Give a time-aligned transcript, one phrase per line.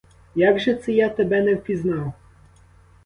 [0.35, 2.13] Як же це я тебе не впізнав?